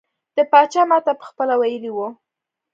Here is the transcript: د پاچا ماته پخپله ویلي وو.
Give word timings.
د 0.35 0.37
پاچا 0.51 0.81
ماته 0.89 1.11
پخپله 1.21 1.55
ویلي 1.61 1.91
وو. 1.93 2.07